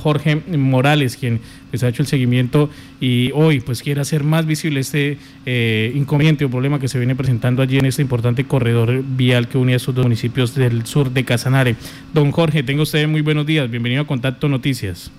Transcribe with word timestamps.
Jorge 0.00 0.36
Morales, 0.36 1.16
quien 1.16 1.40
pues, 1.70 1.82
ha 1.84 1.88
hecho 1.88 2.02
el 2.02 2.08
seguimiento 2.08 2.70
y 3.00 3.30
hoy 3.32 3.60
pues 3.60 3.82
quiere 3.82 4.00
hacer 4.00 4.24
más 4.24 4.46
visible 4.46 4.80
este 4.80 5.18
eh, 5.46 5.92
inconveniente 5.94 6.44
o 6.44 6.50
problema 6.50 6.78
que 6.80 6.88
se 6.88 6.98
viene 6.98 7.14
presentando 7.14 7.62
allí 7.62 7.78
en 7.78 7.86
este 7.86 8.02
importante 8.02 8.44
corredor 8.44 9.02
vial 9.04 9.48
que 9.48 9.58
une 9.58 9.74
a 9.74 9.76
estos 9.76 9.94
dos 9.94 10.04
municipios 10.04 10.54
del 10.54 10.86
sur 10.86 11.10
de 11.10 11.24
Casanare. 11.24 11.76
Don 12.12 12.32
Jorge, 12.32 12.62
tenga 12.62 12.82
usted 12.82 13.06
muy 13.06 13.20
buenos 13.20 13.46
días, 13.46 13.70
bienvenido 13.70 14.02
a 14.02 14.06
Contacto 14.06 14.48
Noticias. 14.48 15.12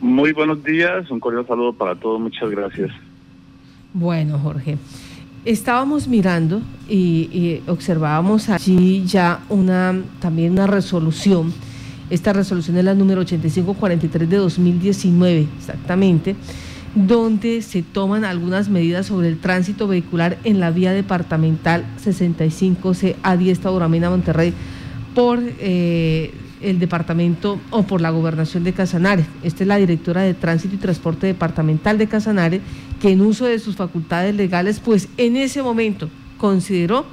Muy 0.00 0.32
buenos 0.32 0.64
días, 0.64 1.10
un 1.10 1.20
cordial 1.20 1.46
saludo 1.46 1.72
para 1.72 1.94
todos, 1.94 2.20
muchas 2.20 2.50
gracias. 2.50 2.90
Bueno, 3.94 4.38
Jorge, 4.38 4.78
estábamos 5.44 6.08
mirando 6.08 6.62
y, 6.88 7.60
observábamos 7.66 8.48
allí 8.48 9.04
ya 9.04 9.40
una 9.48 9.94
también 10.20 10.52
una 10.52 10.66
resolución. 10.66 11.52
Esta 12.12 12.34
resolución 12.34 12.76
es 12.76 12.84
la 12.84 12.92
número 12.92 13.22
8543 13.22 14.28
de 14.28 14.36
2019, 14.36 15.46
exactamente, 15.56 16.36
donde 16.94 17.62
se 17.62 17.82
toman 17.82 18.26
algunas 18.26 18.68
medidas 18.68 19.06
sobre 19.06 19.28
el 19.28 19.38
tránsito 19.38 19.88
vehicular 19.88 20.36
en 20.44 20.60
la 20.60 20.70
vía 20.70 20.92
departamental 20.92 21.86
65C 22.04 23.16
A10 23.22 23.58
Tauramena 23.60 24.10
Monterrey 24.10 24.52
por 25.14 25.40
eh, 25.42 26.34
el 26.60 26.78
departamento 26.78 27.58
o 27.70 27.84
por 27.84 28.02
la 28.02 28.10
gobernación 28.10 28.62
de 28.62 28.74
Casanare. 28.74 29.24
Esta 29.42 29.64
es 29.64 29.68
la 29.68 29.78
directora 29.78 30.20
de 30.20 30.34
Tránsito 30.34 30.74
y 30.74 30.78
Transporte 30.78 31.26
Departamental 31.26 31.96
de 31.96 32.08
Casanare, 32.08 32.60
que 33.00 33.12
en 33.12 33.22
uso 33.22 33.46
de 33.46 33.58
sus 33.58 33.76
facultades 33.76 34.34
legales, 34.34 34.80
pues 34.80 35.08
en 35.16 35.38
ese 35.38 35.62
momento 35.62 36.10
consideró 36.36 37.06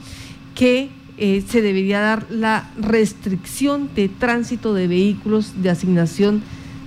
que 0.56 0.99
eh, 1.20 1.44
se 1.46 1.62
debería 1.62 2.00
dar 2.00 2.26
la 2.30 2.72
restricción 2.80 3.90
de 3.94 4.08
tránsito 4.08 4.74
de 4.74 4.88
vehículos 4.88 5.62
de 5.62 5.70
asignación 5.70 6.42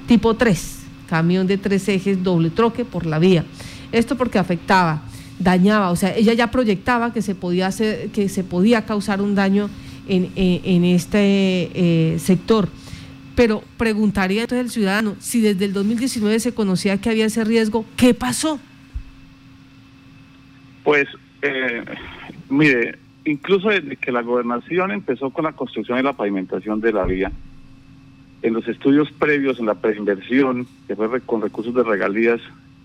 tipo 0.06 0.34
3, 0.34 0.78
camión 1.06 1.46
de 1.46 1.58
tres 1.58 1.86
ejes, 1.88 2.22
doble 2.22 2.48
troque 2.48 2.86
por 2.86 3.04
la 3.04 3.18
vía. 3.18 3.44
Esto 3.92 4.16
porque 4.16 4.38
afectaba, 4.38 5.02
dañaba, 5.38 5.90
o 5.90 5.96
sea, 5.96 6.16
ella 6.16 6.32
ya 6.32 6.50
proyectaba 6.50 7.12
que 7.12 7.20
se 7.20 7.34
podía 7.34 7.66
hacer, 7.66 8.08
que 8.08 8.30
se 8.30 8.42
podía 8.42 8.86
causar 8.86 9.20
un 9.20 9.34
daño 9.34 9.68
en, 10.08 10.84
este 10.84 11.70
eh, 11.74 12.18
sector. 12.18 12.68
Pero 13.34 13.62
preguntaría 13.76 14.42
entonces 14.42 14.64
el 14.64 14.70
ciudadano, 14.70 15.16
si 15.18 15.40
desde 15.42 15.66
el 15.66 15.74
2019 15.74 16.40
se 16.40 16.54
conocía 16.54 16.98
que 16.98 17.10
había 17.10 17.26
ese 17.26 17.44
riesgo, 17.44 17.84
¿qué 17.96 18.14
pasó? 18.14 18.58
Pues, 20.84 21.06
eh, 21.42 21.84
mire, 22.48 22.98
incluso 23.24 23.68
desde 23.68 23.96
que 23.96 24.12
la 24.12 24.22
gobernación 24.22 24.90
empezó 24.90 25.30
con 25.30 25.44
la 25.44 25.52
construcción 25.52 25.98
y 25.98 26.02
la 26.02 26.12
pavimentación 26.12 26.80
de 26.80 26.92
la 26.92 27.04
vía, 27.04 27.32
en 28.42 28.54
los 28.54 28.66
estudios 28.66 29.10
previos, 29.12 29.60
en 29.60 29.66
la 29.66 29.74
preinversión, 29.74 30.66
que 30.86 30.96
fue 30.96 31.20
con 31.20 31.40
recursos 31.40 31.74
de 31.74 31.84
regalías 31.84 32.40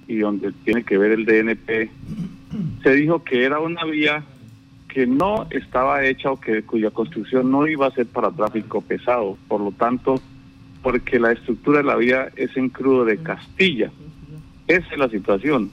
y 0.08 0.18
donde 0.18 0.52
tiene 0.64 0.84
que 0.84 0.98
ver 0.98 1.12
el 1.12 1.26
DNP, 1.26 1.90
se 2.84 2.92
dijo 2.94 3.24
que 3.24 3.44
era 3.44 3.60
una 3.60 3.84
vía 3.86 4.24
que 4.88 5.06
no 5.06 5.48
estaba 5.50 6.06
hecha 6.06 6.32
o 6.32 6.40
que 6.40 6.64
cuya 6.64 6.92
construcción 6.92 7.52
no 7.52 7.68
iba 7.68 7.88
a 7.88 7.92
ser 7.92 8.06
para 8.08 8.32
tráfico 8.32 8.82
pesado. 8.82 9.38
Por 9.48 9.62
lo 9.62 9.72
tanto, 9.72 10.22
porque 10.82 11.20
la 11.20 11.34
estructura 11.34 11.80
de 11.80 11.84
la 11.84 11.96
vía 11.96 12.30
es 12.36 12.56
en 12.56 12.70
crudo 12.70 13.04
de 13.04 13.18
Castilla. 13.18 13.92
Esa 14.68 14.88
es 14.92 14.98
la 14.98 15.10
situación. 15.10 15.70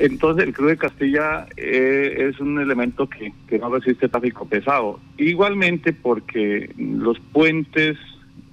Entonces 0.00 0.46
el 0.46 0.54
crudo 0.54 0.70
de 0.70 0.78
Castilla 0.78 1.46
eh, 1.58 2.30
es 2.30 2.40
un 2.40 2.58
elemento 2.58 3.06
que, 3.06 3.34
que 3.46 3.58
no 3.58 3.68
resiste 3.68 4.08
tráfico 4.08 4.46
pesado. 4.46 4.98
Igualmente 5.18 5.92
porque 5.92 6.72
los 6.78 7.20
puentes 7.20 7.98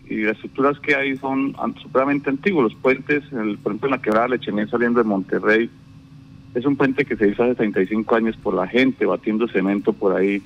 y 0.10 0.24
las 0.24 0.36
estructuras 0.36 0.78
que 0.82 0.94
hay 0.94 1.16
son 1.16 1.56
supremamente 1.82 2.30
antiguos. 2.30 2.66
Los 2.66 2.76
puentes, 2.76 3.24
el, 3.32 3.58
por 3.60 3.72
ejemplo 3.72 3.88
en 3.88 3.92
la 3.92 4.02
quebrada 4.02 4.28
Lechemén 4.28 4.70
saliendo 4.70 5.00
de 5.02 5.08
Monterrey, 5.08 5.70
es 6.54 6.66
un 6.66 6.76
puente 6.76 7.06
que 7.06 7.16
se 7.16 7.30
hizo 7.30 7.44
hace 7.44 7.56
35 7.56 8.16
años 8.16 8.36
por 8.36 8.54
la 8.54 8.68
gente, 8.68 9.06
batiendo 9.06 9.48
cemento 9.48 9.94
por 9.94 10.18
ahí. 10.18 10.42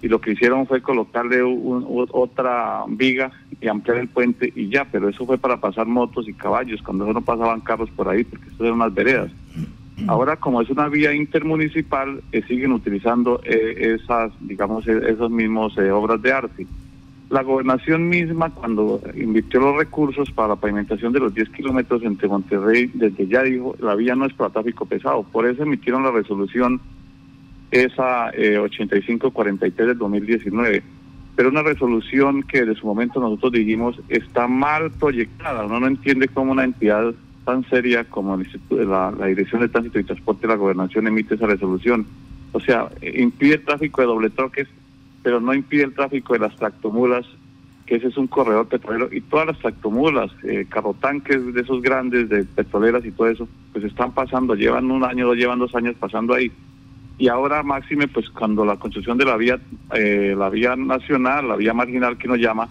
Y 0.00 0.08
lo 0.08 0.22
que 0.22 0.32
hicieron 0.32 0.66
fue 0.66 0.80
colocarle 0.80 1.42
otra 1.42 2.84
viga 2.88 3.30
y 3.60 3.68
ampliar 3.68 3.98
el 3.98 4.08
puente 4.08 4.50
y 4.54 4.70
ya, 4.70 4.86
pero 4.86 5.10
eso 5.10 5.26
fue 5.26 5.36
para 5.36 5.58
pasar 5.58 5.86
motos 5.86 6.26
y 6.28 6.32
caballos, 6.32 6.80
cuando 6.80 7.12
no 7.12 7.20
pasaban 7.20 7.60
carros 7.60 7.90
por 7.90 8.08
ahí, 8.08 8.24
porque 8.24 8.48
esto 8.48 8.64
eran 8.64 8.76
unas 8.76 8.94
veredas. 8.94 9.30
Ahora, 10.08 10.36
como 10.36 10.60
es 10.60 10.68
una 10.68 10.88
vía 10.88 11.14
intermunicipal, 11.14 12.22
eh, 12.30 12.42
siguen 12.46 12.72
utilizando 12.72 13.40
eh, 13.44 13.96
esas, 13.98 14.30
digamos, 14.40 14.86
e-, 14.86 15.10
esas 15.10 15.30
mismas 15.30 15.76
eh, 15.78 15.90
obras 15.90 16.20
de 16.20 16.32
arte. 16.32 16.66
La 17.30 17.42
gobernación 17.42 18.08
misma, 18.08 18.50
cuando 18.50 19.00
invirtió 19.16 19.58
los 19.58 19.76
recursos 19.76 20.30
para 20.30 20.48
la 20.48 20.56
pavimentación 20.56 21.12
de 21.12 21.20
los 21.20 21.34
10 21.34 21.48
kilómetros 21.50 22.02
entre 22.04 22.28
Monterrey, 22.28 22.90
desde 22.94 23.26
ya 23.26 23.42
dijo, 23.42 23.74
la 23.80 23.96
vía 23.96 24.14
no 24.14 24.26
es 24.26 24.32
para 24.34 24.50
tráfico 24.50 24.86
pesado. 24.86 25.24
Por 25.24 25.46
eso 25.46 25.64
emitieron 25.64 26.04
la 26.04 26.12
resolución 26.12 26.80
esa 27.70 28.30
eh, 28.30 28.58
8543 28.58 29.88
del 29.88 29.98
2019. 29.98 30.82
Pero 31.34 31.48
una 31.48 31.62
resolución 31.62 32.42
que 32.44 32.64
de 32.64 32.74
su 32.76 32.86
momento 32.86 33.20
nosotros 33.20 33.52
dijimos 33.52 34.00
está 34.08 34.46
mal 34.46 34.90
proyectada. 34.92 35.66
Uno 35.66 35.80
no 35.80 35.86
entiende 35.86 36.28
cómo 36.28 36.52
una 36.52 36.64
entidad 36.64 37.12
tan 37.46 37.66
seria 37.70 38.04
como 38.04 38.36
la, 38.70 39.10
la 39.12 39.26
Dirección 39.26 39.62
de 39.62 39.68
Tránsito 39.68 39.98
y 39.98 40.04
Transporte 40.04 40.42
de 40.42 40.48
la 40.48 40.58
Gobernación 40.58 41.06
emite 41.06 41.36
esa 41.36 41.46
resolución. 41.46 42.06
O 42.52 42.60
sea, 42.60 42.90
impide 43.00 43.54
el 43.54 43.64
tráfico 43.64 44.02
de 44.02 44.06
doble 44.06 44.30
troques 44.30 44.68
pero 45.26 45.40
no 45.40 45.52
impide 45.52 45.82
el 45.82 45.92
tráfico 45.92 46.34
de 46.34 46.38
las 46.38 46.54
tractomulas, 46.54 47.26
que 47.84 47.96
ese 47.96 48.06
es 48.06 48.16
un 48.16 48.28
corredor 48.28 48.68
petrolero, 48.68 49.08
y 49.10 49.20
todas 49.22 49.48
las 49.48 49.58
tractomulas, 49.58 50.30
eh, 50.44 50.66
carrotanques 50.68 51.52
de 51.52 51.62
esos 51.62 51.82
grandes, 51.82 52.28
de 52.28 52.44
petroleras 52.44 53.04
y 53.04 53.10
todo 53.10 53.26
eso, 53.28 53.48
pues 53.72 53.84
están 53.84 54.12
pasando, 54.12 54.54
llevan 54.54 54.88
un 54.88 55.02
año, 55.02 55.34
llevan 55.34 55.58
dos 55.58 55.74
años 55.74 55.96
pasando 55.98 56.32
ahí. 56.32 56.52
Y 57.18 57.26
ahora, 57.26 57.64
máxime, 57.64 58.06
pues 58.06 58.30
cuando 58.30 58.64
la 58.64 58.76
construcción 58.76 59.18
de 59.18 59.24
la 59.24 59.36
vía, 59.36 59.58
eh, 59.96 60.36
la 60.38 60.48
vía 60.48 60.76
nacional, 60.76 61.48
la 61.48 61.56
vía 61.56 61.74
marginal 61.74 62.16
que 62.16 62.28
nos 62.28 62.38
llama, 62.38 62.68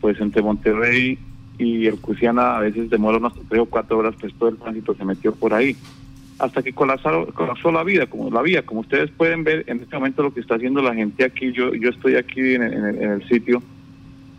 pues 0.00 0.20
entre 0.20 0.42
Monterrey 0.42 1.16
y 1.58 1.86
el 1.86 2.00
Cusiana 2.00 2.56
a 2.56 2.60
veces 2.60 2.90
demora 2.90 3.18
unas 3.18 3.32
tres 3.48 3.60
o 3.60 3.66
cuatro 3.66 3.98
horas, 3.98 4.14
pues 4.20 4.34
todo 4.34 4.48
el 4.48 4.56
tránsito 4.56 4.94
se 4.94 5.04
metió 5.04 5.34
por 5.34 5.54
ahí. 5.54 5.76
Hasta 6.38 6.62
que 6.62 6.72
colapsó, 6.72 7.26
colapsó 7.32 7.70
la 7.70 7.84
vida, 7.84 8.06
como 8.06 8.28
la 8.28 8.42
vía, 8.42 8.66
como 8.66 8.80
ustedes 8.80 9.10
pueden 9.10 9.44
ver 9.44 9.64
en 9.68 9.80
este 9.80 9.94
momento 9.94 10.22
lo 10.22 10.34
que 10.34 10.40
está 10.40 10.56
haciendo 10.56 10.82
la 10.82 10.94
gente 10.94 11.24
aquí, 11.24 11.52
yo, 11.52 11.72
yo 11.74 11.90
estoy 11.90 12.16
aquí 12.16 12.54
en, 12.54 12.62
el, 12.62 13.28
sitio 13.28 13.62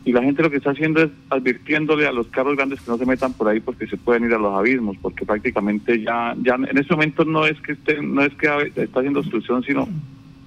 y 0.04 0.12
la 0.12 0.22
gente 0.22 0.44
lo 0.44 0.52
que 0.52 0.58
está 0.58 0.72
haciendo 0.72 1.02
es 1.02 1.10
advirtiéndole 1.30 2.06
a 2.06 2.12
los 2.12 2.28
carros 2.28 2.58
grandes 2.58 2.82
que 2.82 2.92
no 2.92 2.98
se 2.98 3.06
metan 3.06 3.32
por 3.34 3.48
ahí 3.48 3.62
porque 3.62 3.88
se 3.88 3.96
pueden 3.96 4.26
ir 4.26 4.34
a 4.34 4.38
los 4.38 4.54
abismos, 4.54 4.98
porque 5.02 5.26
prácticamente 5.26 6.02
ya, 6.02 6.36
ya 6.44 6.56
en 6.56 6.78
este 6.78 6.94
momento 6.94 7.24
no 7.24 7.46
es 7.46 7.60
que 7.62 7.72
estén, 7.72 8.14
no 8.14 8.22
es 8.22 8.34
que 8.36 8.74
está 8.76 9.00
haciendo 9.00 9.22
obstrucción, 9.22 9.64
sino 9.64 9.88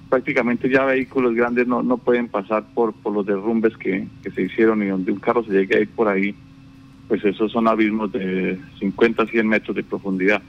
prácticamente 0.07 0.69
ya 0.69 0.85
vehículos 0.85 1.33
grandes 1.33 1.67
no, 1.67 1.81
no 1.81 1.97
pueden 1.97 2.27
pasar 2.27 2.63
por, 2.75 2.93
por 2.93 3.13
los 3.13 3.25
derrumbes 3.25 3.75
que, 3.75 4.07
que 4.23 4.31
se 4.31 4.43
hicieron 4.43 4.83
y 4.83 4.87
donde 4.87 5.11
un 5.11 5.19
carro 5.19 5.43
se 5.43 5.51
llegue 5.51 5.77
a 5.77 5.81
ir 5.81 5.89
por 5.89 6.07
ahí, 6.07 6.35
pues 7.09 7.25
esos 7.25 7.51
son 7.51 7.67
abismos 7.67 8.11
de 8.11 8.57
50 8.79 9.23
a 9.23 9.25
100 9.25 9.47
metros 9.47 9.75
de 9.75 9.83
profundidad. 9.83 10.41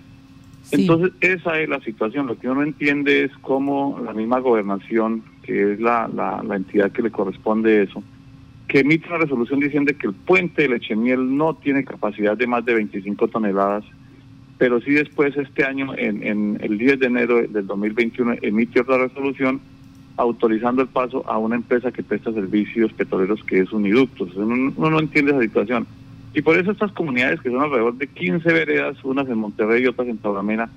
Entonces, 0.71 1.13
esa 1.21 1.59
es 1.59 1.69
la 1.69 1.81
situación. 1.81 2.27
Lo 2.27 2.39
que 2.39 2.49
uno 2.49 2.63
entiende 2.63 3.25
es 3.25 3.33
cómo 3.41 3.99
la 4.05 4.13
misma 4.13 4.39
gobernación, 4.39 5.23
que 5.43 5.73
es 5.73 5.81
la, 5.81 6.07
la, 6.09 6.55
entidad 6.55 6.93
que 6.93 7.03
le 7.03 7.11
corresponde 7.11 7.83
eso, 7.83 8.05
que 8.69 8.81
emite 8.81 9.09
una 9.09 9.19
resolución 9.19 9.59
diciendo 9.59 9.91
que 9.99 10.07
el 10.07 10.13
puente 10.13 10.63
de 10.63 10.69
Lechemiel 10.69 11.35
no 11.37 11.55
tiene 11.55 11.83
capacidad 11.83 12.37
de 12.37 12.47
más 12.47 12.65
de 12.67 12.75
25 12.75 13.27
toneladas, 13.29 13.83
pero 14.59 14.83
sí 14.83 14.93
después 14.93 15.35
este 15.39 15.65
año, 15.65 15.95
en, 15.97 16.23
en 16.23 16.59
el 16.61 16.77
10 16.77 17.01
de 17.01 17.07
enero 17.07 17.43
del 17.49 17.67
2021, 17.67 18.35
emite 18.43 18.81
otra 18.81 18.99
resolución 18.99 19.61
autorizando 20.19 20.83
el 20.83 20.89
paso 20.89 21.25
a 21.27 21.39
una 21.39 21.57
empresa 21.57 21.91
que 21.91 22.03
presta 22.03 22.33
servicios 22.33 22.93
petroleros 22.93 23.43
que 23.45 23.61
es 23.61 23.73
Uniductos. 23.73 24.37
Uno, 24.37 24.73
uno 24.77 24.91
no 24.91 25.01
entiende 25.01 25.33
esa 25.33 25.41
situación. 25.41 25.87
Y 26.33 26.43
por 26.43 26.57
eso 26.57 26.71
estas 26.71 26.93
comunidades, 26.93 27.41
que 27.41 27.51
son 27.51 27.63
alrededor 27.63 27.95
de 27.97 28.07
15 28.07 28.53
veredas, 28.53 28.97
unas 29.05 29.29
en 29.29 29.39
Monterrey 29.39 29.83
y 29.83 29.87
otras 29.87 30.09
en 30.09 30.19
Tauramena, 30.19 30.71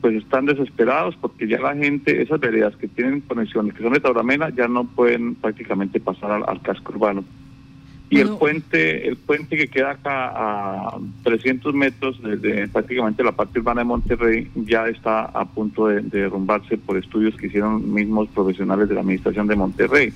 pues 0.00 0.16
están 0.16 0.46
desesperados 0.46 1.16
porque 1.20 1.46
ya 1.46 1.60
la 1.60 1.76
gente, 1.76 2.20
esas 2.20 2.40
veredas 2.40 2.74
que 2.76 2.88
tienen 2.88 3.20
conexiones, 3.20 3.74
que 3.74 3.82
son 3.84 3.92
de 3.92 4.00
Tauramena, 4.00 4.50
ya 4.50 4.66
no 4.66 4.84
pueden 4.84 5.36
prácticamente 5.36 6.00
pasar 6.00 6.42
al, 6.46 6.60
casco 6.62 6.92
urbano. 6.92 7.24
Y 8.10 8.18
el 8.18 8.28
puente 8.30 9.08
el 9.08 9.16
puente 9.16 9.56
que 9.56 9.68
queda 9.68 9.92
acá 9.92 10.32
a 10.34 10.98
300 11.22 11.72
metros 11.72 12.20
desde 12.22 12.68
prácticamente 12.68 13.24
la 13.24 13.32
parte 13.32 13.60
urbana 13.60 13.80
de 13.80 13.86
Monterrey 13.86 14.50
ya 14.54 14.86
está 14.86 15.24
a 15.24 15.46
punto 15.46 15.86
de 15.86 16.02
derrumbarse 16.02 16.76
por 16.76 16.98
estudios 16.98 17.34
que 17.36 17.46
hicieron 17.46 17.94
mismos 17.94 18.28
profesionales 18.28 18.90
de 18.90 18.96
la 18.96 19.00
administración 19.00 19.46
de 19.46 19.56
Monterrey. 19.56 20.12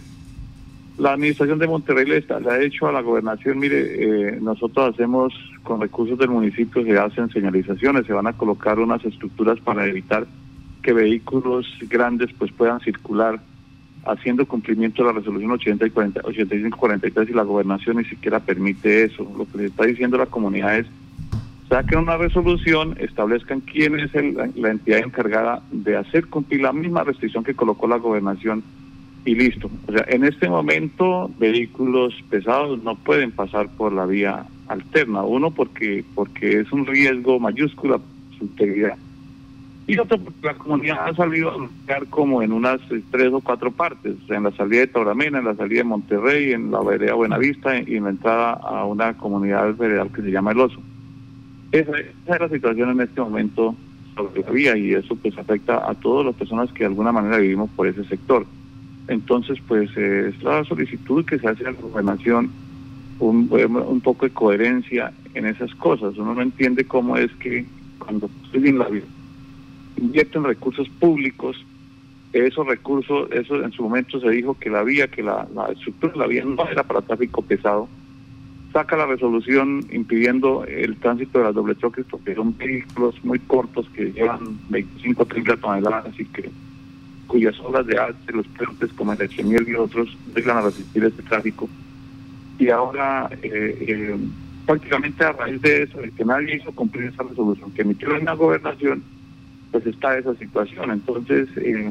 La 0.99 1.13
administración 1.13 1.59
de 1.59 1.67
Monterrey 1.67 2.07
le, 2.07 2.17
está, 2.17 2.41
le 2.41 2.51
ha 2.51 2.63
hecho 2.63 2.87
a 2.87 2.93
la 2.93 3.03
gobernación, 3.03 3.59
mire, 3.59 3.81
eh, 3.81 4.39
nosotros 4.41 4.95
hacemos 4.95 5.35
con 5.63 5.81
recursos 5.81 6.19
del 6.19 6.31
municipio, 6.31 6.83
se 6.85 6.99
hacen 6.99 7.29
señalizaciones, 7.29 8.07
se 8.07 8.15
van 8.15 8.27
a 8.27 8.33
colocar 8.33 8.79
unas 8.79 9.05
estructuras 9.05 9.61
para 9.61 9.87
evitar 9.87 10.27
que 10.83 10.95
vehículos 10.95 11.67
grandes 11.89 12.31
pues 12.39 12.51
puedan 12.53 12.81
circular 12.81 13.41
haciendo 14.07 14.47
cumplimiento 14.47 15.03
de 15.03 15.13
la 15.13 15.19
resolución 15.19 15.51
80 15.51 15.87
y 15.87 15.91
40, 15.91 16.21
8543 16.25 17.29
y 17.29 17.33
la 17.33 17.43
gobernación 17.43 17.97
ni 17.99 18.05
siquiera 18.05 18.41
permite 18.41 19.05
eso. 19.05 19.31
Lo 19.37 19.47
que 19.47 19.59
le 19.59 19.65
está 19.67 19.85
diciendo 19.85 20.17
la 20.17 20.27
comunidad 20.27 20.79
es 20.79 20.87
saquen 21.69 21.99
una 21.99 22.17
resolución, 22.17 22.97
establezcan 23.01 23.61
quién 23.61 23.99
es 23.99 24.13
la 24.15 24.71
entidad 24.71 25.01
encargada 25.01 25.63
de 25.73 25.97
hacer 25.97 26.27
cumplir 26.29 26.63
la 26.63 26.73
misma 26.73 27.05
restricción 27.05 27.45
que 27.45 27.55
colocó 27.55 27.87
la 27.89 27.97
gobernación 27.97 28.63
y 29.27 29.35
listo. 29.35 29.69
O 29.89 29.93
sea, 29.93 30.05
en 30.09 30.25
este 30.25 30.49
momento 30.49 31.31
vehículos 31.39 32.15
pesados 32.31 32.83
no 32.83 32.95
pueden 32.95 33.33
pasar 33.33 33.69
por 33.77 33.93
la 33.93 34.07
vía 34.07 34.47
alterna. 34.69 35.23
Uno 35.23 35.51
porque 35.51 36.05
porque 36.15 36.61
es 36.61 36.73
un 36.73 36.87
riesgo 36.87 37.39
mayúscula 37.39 38.01
su 38.39 38.45
integridad. 38.45 38.97
Y 39.89 39.99
otro 39.99 40.19
porque 40.19 40.47
la 40.47 40.55
comunidad 40.55 41.09
ha 41.09 41.15
salido 41.15 41.51
a 41.51 41.59
luchar 41.59 42.07
como 42.07 42.43
en 42.43 42.53
unas 42.53 42.81
tres 43.11 43.33
o 43.33 43.41
cuatro 43.41 43.71
partes, 43.71 44.17
en 44.29 44.45
la 44.45 44.51
salida 44.53 44.81
de 44.81 44.87
Tauramena, 44.89 45.39
en 45.39 45.45
la 45.45 45.55
salida 45.55 45.79
de 45.79 45.85
Monterrey, 45.85 46.53
en 46.53 46.71
la 46.71 46.81
vereda 46.81 47.15
Buenavista 47.15 47.79
y 47.79 47.97
en 47.97 48.05
la 48.05 48.11
entrada 48.11 48.53
a 48.55 48.85
una 48.85 49.15
comunidad 49.17 49.77
veredal 49.77 50.11
que 50.11 50.23
se 50.23 50.31
llama 50.31 50.53
El 50.53 50.61
Oso. 50.61 50.81
Esa, 51.71 51.93
esa 51.99 52.35
es 52.35 52.41
la 52.41 52.49
situación 52.49 52.91
en 52.91 53.01
este 53.01 53.21
momento 53.21 53.77
sobre 54.17 54.43
la 54.43 54.51
vía 54.51 54.77
y 54.77 54.95
eso 54.95 55.15
pues 55.17 55.37
afecta 55.39 55.89
a 55.89 55.95
todas 55.95 56.27
las 56.27 56.35
personas 56.35 56.73
que 56.73 56.81
de 56.81 56.87
alguna 56.87 57.13
manera 57.13 57.39
vivimos 57.39 57.71
por 57.77 57.87
ese 57.87 58.05
sector. 58.05 58.47
Entonces, 59.09 59.59
pues 59.67 59.91
eh, 59.97 60.33
es 60.35 60.43
la 60.43 60.65
solicitud 60.65 61.25
que 61.25 61.39
se 61.39 61.49
hace 61.49 61.67
a 61.67 61.73
la 61.73 61.81
gobernación, 61.81 62.51
un, 63.19 63.49
un 63.51 64.01
poco 64.01 64.27
de 64.27 64.33
coherencia 64.33 65.13
en 65.35 65.47
esas 65.47 65.75
cosas. 65.77 66.17
Uno 66.17 66.35
no 66.35 66.43
entiende 66.43 66.85
cómo 66.85 67.17
es 67.17 67.31
que 67.37 67.65
cuando 67.99 68.29
la 68.53 68.89
vida 68.89 69.05
invierten 69.97 70.45
recursos 70.45 70.89
públicos, 71.01 71.65
esos 72.33 72.67
recursos, 72.67 73.31
eso 73.33 73.63
en 73.63 73.73
su 73.73 73.83
momento 73.83 74.21
se 74.21 74.29
dijo 74.31 74.55
que 74.59 74.69
la 74.69 74.83
vía, 74.83 75.09
que 75.09 75.23
la, 75.23 75.47
la 75.55 75.67
estructura 75.67 76.13
de 76.13 76.19
la 76.19 76.27
vía 76.27 76.45
no 76.45 76.69
era 76.69 76.83
para 76.83 77.01
tráfico 77.01 77.43
pesado, 77.43 77.89
saca 78.73 78.97
la 78.97 79.07
resolución 79.07 79.87
impidiendo 79.91 80.65
el 80.67 80.97
tránsito 80.97 81.39
de 81.39 81.45
las 81.45 81.55
doble 81.55 81.77
choques 81.77 82.05
porque 82.11 82.35
son 82.35 82.57
vehículos 82.59 83.15
muy 83.25 83.39
cortos 83.39 83.89
que 83.91 84.13
llevan 84.13 84.59
25 84.69 85.23
o 85.23 85.27
30 85.27 85.57
toneladas 85.57 86.21
y 86.21 86.25
que 86.27 86.51
cuyas 87.27 87.59
obras 87.61 87.87
de 87.87 87.99
arte, 87.99 88.33
los 88.33 88.47
puentes 88.49 88.93
como 88.95 89.13
el 89.13 89.21
Echemiel 89.21 89.69
y 89.69 89.75
otros, 89.75 90.17
llegan 90.35 90.59
a 90.59 90.63
resistir 90.63 91.05
este 91.05 91.23
tráfico. 91.23 91.69
Y 92.59 92.71
ahora, 92.71 93.29
eh, 93.43 93.77
eh, 93.81 94.17
prácticamente 94.65 95.25
a 95.25 95.33
raíz 95.33 95.61
de 95.61 95.83
eso, 95.83 96.01
de 96.01 96.11
que 96.11 96.25
nadie 96.25 96.57
hizo 96.57 96.73
cumplir 96.73 97.07
esa 97.07 97.23
resolución 97.23 97.71
que 97.73 97.83
emitió 97.83 98.17
en 98.17 98.25
la 98.25 98.35
gobernación, 98.35 99.03
pues 99.71 99.87
está 99.87 100.17
esa 100.17 100.35
situación. 100.37 100.91
Entonces, 100.91 101.49
eh, 101.57 101.91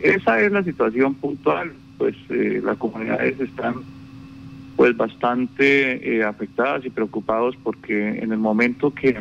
esa 0.00 0.40
es 0.40 0.52
la 0.52 0.62
situación 0.62 1.14
puntual. 1.14 1.72
Pues 1.98 2.16
las 2.28 2.76
comunidades 2.78 3.38
están 3.38 3.76
pues 4.74 4.96
bastante 4.96 6.24
afectadas 6.24 6.84
y 6.84 6.90
preocupados 6.90 7.54
porque 7.62 8.18
en 8.18 8.32
el 8.32 8.38
momento 8.38 8.92
que, 8.92 9.16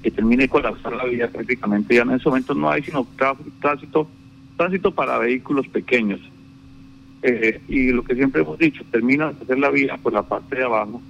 que 0.00 0.10
termine 0.12 0.44
de 0.44 0.48
colapsar 0.48 0.92
la 0.92 1.06
vía 1.06 1.28
prácticamente 1.28 1.96
ya 1.96 2.02
en 2.02 2.12
ese 2.12 2.28
momento 2.28 2.54
no 2.54 2.70
hay 2.70 2.84
sino 2.84 3.04
tránsito 3.60 4.06
tránsito 4.58 4.90
para 4.90 5.16
vehículos 5.16 5.66
pequeños. 5.68 6.20
Eh, 7.22 7.60
y 7.68 7.90
lo 7.92 8.02
que 8.02 8.14
siempre 8.14 8.42
hemos 8.42 8.58
dicho, 8.58 8.84
termina 8.90 9.32
de 9.32 9.42
hacer 9.42 9.58
la 9.58 9.70
vía 9.70 9.96
por 9.96 10.12
la 10.12 10.22
parte 10.22 10.56
de 10.56 10.64
abajo, 10.64 11.00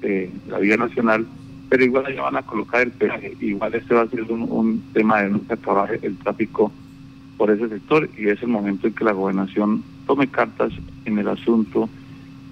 de 0.00 0.30
la 0.48 0.58
vía 0.58 0.76
nacional, 0.76 1.26
pero 1.68 1.84
igual 1.84 2.06
allá 2.06 2.22
van 2.22 2.36
a 2.36 2.42
colocar 2.42 2.82
el 2.82 2.90
peaje. 2.90 3.34
Igual 3.40 3.74
este 3.74 3.94
va 3.94 4.02
a 4.02 4.08
ser 4.08 4.22
un, 4.30 4.82
tema 4.92 5.22
de 5.22 5.30
nunca 5.30 5.54
acabar 5.54 5.98
el 6.02 6.16
tráfico 6.18 6.70
por 7.38 7.50
ese 7.50 7.68
sector 7.68 8.08
y 8.18 8.28
es 8.28 8.42
el 8.42 8.48
momento 8.48 8.86
en 8.86 8.92
que 8.92 9.04
la 9.04 9.12
gobernación 9.12 9.82
tome 10.06 10.28
cartas 10.28 10.72
en 11.04 11.18
el 11.18 11.28
asunto 11.28 11.88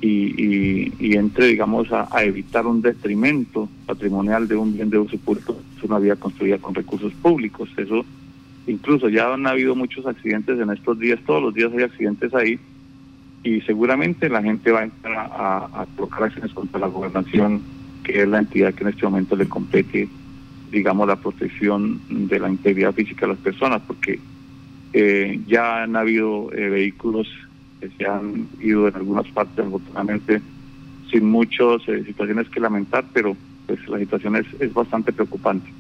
y, 0.01 0.93
y, 0.99 1.17
entre, 1.17 1.47
digamos, 1.47 1.93
a, 1.93 2.09
a, 2.11 2.23
evitar 2.23 2.65
un 2.67 2.81
detrimento 2.81 3.69
patrimonial 3.87 4.47
de 4.47 4.55
un 4.55 4.73
bien 4.73 4.91
de 4.91 4.99
uso 4.99 5.19
público. 5.19 5.57
Es 5.77 5.83
una 5.83 5.99
vía 5.99 6.15
construida 6.15 6.59
con 6.59 6.75
recursos 6.75 7.13
públicos. 7.15 7.69
Eso 7.77 8.05
Incluso 8.69 9.09
ya 9.09 9.33
han 9.33 9.47
habido 9.47 9.75
muchos 9.75 10.07
accidentes 10.07 10.61
en 10.61 10.71
estos 10.71 10.99
días, 10.99 11.19
todos 11.25 11.43
los 11.43 11.55
días 11.55 11.73
hay 11.73 11.85
accidentes 11.85 12.35
ahí 12.35 12.61
y 13.43 13.63
seguramente 13.63 14.29
la 14.29 14.43
gente 14.43 14.71
va 14.71 14.81
a 14.81 14.85
entrar 14.85 15.31
a, 15.33 15.87
colocar 15.97 16.25
acciones 16.25 16.53
contra 16.53 16.79
la 16.79 16.89
gobernación, 16.89 17.63
que 18.05 18.23
es 18.23 18.29
la 18.29 18.41
entidad 18.41 18.75
que 18.75 18.85
en 18.85 18.91
este 18.91 19.07
momento 19.07 19.37
le 19.37 19.49
compete, 19.49 20.07
digamos, 20.71 21.09
la 21.09 21.17
protección 21.17 21.99
de 22.11 22.39
la 22.39 22.51
integridad 22.51 22.93
física 22.93 23.27
de 23.27 23.33
las 23.33 23.41
personas, 23.41 23.81
porque 23.87 24.21
eh, 24.93 25.41
ya 25.47 25.85
han 25.85 25.97
habido 25.97 26.53
eh, 26.53 26.69
vehículos 26.69 27.27
que 27.81 27.89
se 27.97 28.07
han 28.07 28.49
ido 28.61 28.87
en 28.87 28.97
algunas 28.97 29.27
partes, 29.29 29.65
afortunadamente, 29.65 30.43
sin 31.11 31.25
muchas 31.25 31.89
eh, 31.89 32.05
situaciones 32.05 32.51
que 32.51 32.61
lamentar, 32.61 33.07
pero 33.15 33.35
pues 33.67 33.89
la 33.89 33.99
situación 33.99 34.37
es 34.37 34.75
bastante 34.75 35.11
preocupante. 35.11 35.71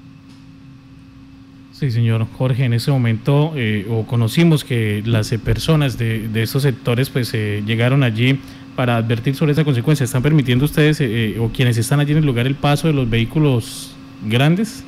Sí, 1.79 1.93
señor 1.93 2.27
Jorge, 2.37 2.65
en 2.65 2.73
ese 2.73 2.91
momento 2.91 3.53
eh, 3.55 3.87
o 3.89 4.05
conocimos 4.05 4.65
que 4.65 5.01
las 5.07 5.31
eh, 5.31 5.39
personas 5.39 5.97
de, 5.97 6.27
de, 6.27 6.43
estos 6.43 6.65
sectores 6.65 7.09
pues 7.09 7.33
eh, 7.35 7.63
llegaron 7.65 8.03
allí 8.03 8.41
para 8.75 8.97
advertir 8.97 9.37
sobre 9.37 9.53
esa 9.53 9.63
consecuencia. 9.63 10.03
¿Están 10.03 10.25
permitiendo 10.25 10.65
ustedes 10.65 11.01
o 11.39 11.53
quienes 11.53 11.79
están 11.79 12.01
allí 12.01 12.11
en 12.11 12.19
el 12.19 12.27
lugar 12.27 12.49
el 12.49 12.57
paso 12.57 12.89
de 12.89 12.95
los 12.95 13.09
vehículos 13.09 13.97
grandes? 14.25 14.85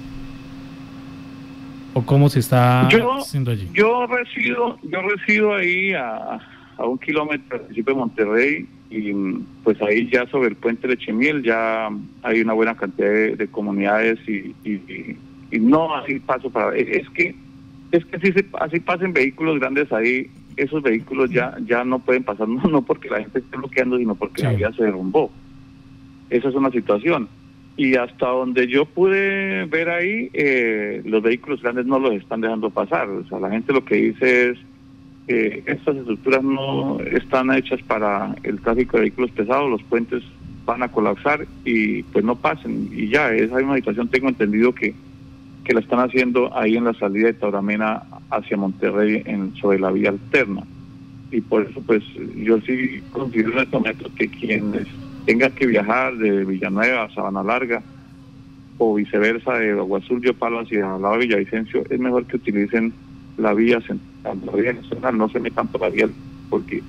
¿O 1.94 2.04
cómo 2.04 2.28
se 2.28 2.40
está 2.40 2.88
haciendo 2.88 3.52
allí? 3.52 3.68
Yo 3.72 4.08
resido, 4.08 4.76
yo 4.82 5.00
resido 5.02 5.54
ahí 5.54 5.92
a, 5.92 6.40
a 6.76 6.86
un 6.86 6.98
kilómetro 6.98 7.50
del 7.50 7.62
municipio 7.66 7.94
de 7.94 8.00
Monterrey 8.00 8.68
y 8.90 9.12
pues 9.62 9.80
ahí 9.80 10.10
ya 10.10 10.26
sobre 10.26 10.48
el 10.48 10.56
puente 10.56 10.88
de 10.88 10.96
Chemiel 10.96 11.44
ya 11.44 11.88
hay 12.24 12.40
una 12.40 12.52
buena 12.52 12.76
cantidad 12.76 13.36
de, 13.36 13.46
comunidades 13.46 14.18
y 14.28 14.56
y 14.64 15.16
no 15.58 15.94
así 15.94 16.20
paso 16.20 16.50
para 16.50 16.76
es 16.76 17.08
que 17.10 17.34
es 17.92 18.04
que 18.04 18.20
si 18.20 18.32
se, 18.32 18.46
así 18.60 18.78
pasen 18.80 19.12
vehículos 19.12 19.58
grandes 19.58 19.92
ahí 19.92 20.30
esos 20.56 20.82
vehículos 20.82 21.30
ya 21.30 21.56
ya 21.66 21.84
no 21.84 21.98
pueden 21.98 22.24
pasar 22.24 22.48
no, 22.48 22.62
no 22.64 22.82
porque 22.82 23.08
la 23.08 23.20
gente 23.20 23.40
esté 23.40 23.56
bloqueando 23.56 23.98
sino 23.98 24.14
porque 24.14 24.42
la 24.42 24.52
vía 24.52 24.72
se 24.72 24.84
derrumbó. 24.84 25.30
Esa 26.28 26.48
es 26.48 26.54
una 26.54 26.70
situación. 26.70 27.28
Y 27.76 27.96
hasta 27.96 28.28
donde 28.28 28.68
yo 28.68 28.84
pude 28.84 29.64
ver 29.64 29.88
ahí 29.88 30.30
eh, 30.32 31.02
los 31.04 31.22
vehículos 31.22 31.62
grandes 31.62 31.86
no 31.86 31.98
los 31.98 32.14
están 32.14 32.40
dejando 32.40 32.70
pasar. 32.70 33.08
O 33.08 33.26
sea 33.26 33.40
la 33.40 33.50
gente 33.50 33.72
lo 33.72 33.84
que 33.84 33.96
dice 33.96 34.50
es 34.50 34.58
que 35.26 35.62
estas 35.66 35.96
estructuras 35.96 36.44
no 36.44 37.00
están 37.00 37.52
hechas 37.52 37.80
para 37.82 38.36
el 38.42 38.60
tráfico 38.60 38.96
de 38.96 39.04
vehículos 39.04 39.30
pesados 39.32 39.70
los 39.70 39.82
puentes 39.84 40.22
van 40.66 40.82
a 40.82 40.88
colapsar 40.88 41.46
y 41.64 42.02
pues 42.04 42.24
no 42.24 42.36
pasen. 42.36 42.90
Y 42.92 43.08
ya 43.08 43.32
esa 43.34 43.58
es 43.58 43.64
una 43.64 43.76
situación. 43.76 44.08
Tengo 44.08 44.28
entendido 44.28 44.72
que 44.72 44.94
que 45.70 45.74
la 45.74 45.80
están 45.82 46.00
haciendo 46.00 46.52
ahí 46.58 46.76
en 46.76 46.82
la 46.82 46.94
salida 46.94 47.28
de 47.28 47.34
Tauramena 47.34 48.02
hacia 48.28 48.56
Monterrey 48.56 49.22
en, 49.24 49.54
sobre 49.54 49.78
la 49.78 49.92
vía 49.92 50.08
alterna. 50.08 50.64
Y 51.30 51.42
por 51.42 51.62
eso, 51.62 51.80
pues, 51.86 52.02
yo 52.34 52.60
sí 52.62 53.00
considero 53.12 53.52
en 53.52 53.58
este 53.58 53.76
momento 53.76 54.10
que 54.16 54.26
quienes 54.26 54.88
tengan 55.26 55.52
que 55.52 55.68
viajar 55.68 56.16
de 56.16 56.44
Villanueva 56.44 57.04
a 57.04 57.14
Sabana 57.14 57.44
Larga 57.44 57.84
o 58.78 58.96
viceversa 58.96 59.58
de 59.58 59.70
Aguazul, 59.70 60.20
Yopal 60.20 60.58
hacia 60.58 60.98
la 60.98 61.16
Villavicencio, 61.16 61.84
es 61.88 62.00
mejor 62.00 62.26
que 62.26 62.38
utilicen 62.38 62.92
la 63.36 63.54
vía 63.54 63.80
central, 63.80 64.40
la 64.44 64.52
vía 64.52 64.72
nacional, 64.72 65.18
no 65.18 65.28
se 65.28 65.38
metan 65.38 65.68
por 65.68 65.82
la 65.82 65.90
vía, 65.90 66.08
porque 66.48 66.82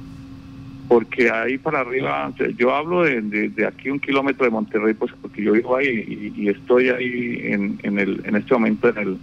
porque 0.91 1.31
ahí 1.31 1.57
para 1.57 1.79
arriba, 1.79 2.33
yo 2.57 2.75
hablo 2.75 3.03
de, 3.03 3.65
aquí 3.65 3.89
un 3.89 4.01
kilómetro 4.01 4.43
de 4.43 4.51
Monterrey, 4.51 4.93
pues 4.93 5.10
porque 5.21 5.41
yo 5.41 5.53
vivo 5.53 5.77
ahí 5.77 6.33
y, 6.36 6.50
estoy 6.50 6.89
ahí 6.89 7.39
en, 7.43 7.79
en, 7.83 7.98
el, 7.98 8.21
en 8.25 8.36
este 8.36 8.53
momento 8.53 8.89
en 8.89 8.98
el, 8.98 9.17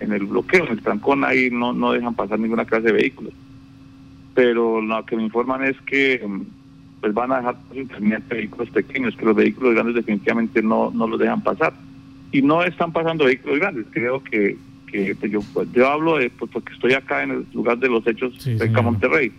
en 0.00 0.12
el 0.14 0.24
bloqueo, 0.24 0.64
en 0.64 0.72
el 0.72 0.80
trancón, 0.80 1.22
ahí 1.22 1.50
no, 1.50 1.74
no 1.74 1.92
dejan 1.92 2.14
pasar 2.14 2.38
ninguna 2.40 2.64
clase 2.64 2.86
de 2.86 2.92
vehículos. 2.92 3.34
Pero 4.34 4.80
lo 4.80 5.04
que 5.04 5.16
me 5.16 5.24
informan 5.24 5.64
es 5.64 5.78
que 5.82 6.26
pues 7.02 7.12
van 7.12 7.32
a 7.32 7.36
dejar 7.36 7.56
intermitentes 7.74 8.38
vehículos 8.38 8.70
pequeños, 8.70 9.14
que 9.14 9.26
los 9.26 9.36
vehículos 9.36 9.74
grandes 9.74 9.96
definitivamente 9.96 10.62
no, 10.62 10.90
no 10.90 11.06
los 11.06 11.20
dejan 11.20 11.42
pasar. 11.42 11.74
Y 12.32 12.40
no 12.40 12.64
están 12.64 12.94
pasando 12.94 13.26
vehículos 13.26 13.58
grandes, 13.58 13.84
creo 13.90 14.24
que, 14.24 14.56
que 14.86 15.14
pues, 15.20 15.30
yo, 15.30 15.40
pues, 15.52 15.70
yo 15.70 15.86
hablo 15.86 16.16
de, 16.16 16.30
pues 16.30 16.50
porque 16.50 16.72
estoy 16.72 16.94
acá 16.94 17.24
en 17.24 17.30
el 17.30 17.46
lugar 17.52 17.76
de 17.76 17.90
los 17.90 18.06
hechos 18.06 18.32
cerca 18.42 18.76
de 18.76 18.82
Monterrey 18.82 19.32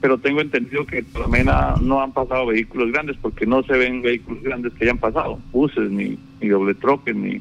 pero 0.00 0.18
tengo 0.18 0.40
entendido 0.40 0.86
que 0.86 1.02
por 1.02 1.22
lo 1.22 1.28
menos 1.28 1.80
no 1.82 2.00
han 2.00 2.12
pasado 2.12 2.46
vehículos 2.46 2.90
grandes 2.90 3.16
porque 3.20 3.46
no 3.46 3.62
se 3.62 3.76
ven 3.76 4.02
vehículos 4.02 4.42
grandes 4.42 4.72
que 4.74 4.84
hayan 4.84 4.98
pasado, 4.98 5.38
buses, 5.52 5.90
ni, 5.90 6.18
ni 6.40 6.48
doble 6.48 6.74
troque, 6.74 7.12
ni, 7.12 7.40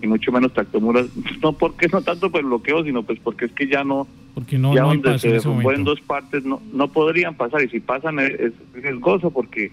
ni 0.00 0.08
mucho 0.08 0.32
menos 0.32 0.52
tractomuras, 0.52 1.06
no 1.42 1.52
porque 1.52 1.88
no 1.88 2.02
tanto 2.02 2.30
por 2.30 2.40
el 2.40 2.46
bloqueo, 2.46 2.84
sino 2.84 3.02
pues 3.02 3.20
porque 3.20 3.44
es 3.46 3.52
que 3.52 3.68
ya 3.68 3.84
no, 3.84 4.08
porque 4.34 4.58
no, 4.58 4.74
ya 4.74 4.82
no 4.82 4.88
donde 4.88 5.18
se 5.18 5.30
derrumbó 5.30 5.72
en 5.72 5.84
dos 5.84 6.00
partes 6.00 6.44
no, 6.44 6.60
no 6.72 6.88
podrían 6.88 7.34
pasar. 7.34 7.62
Y 7.62 7.68
si 7.68 7.80
pasan 7.80 8.18
es, 8.18 8.52
es 8.82 9.00
gozo 9.00 9.30
porque 9.30 9.70